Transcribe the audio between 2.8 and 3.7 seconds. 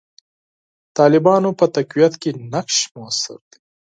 موثر دی.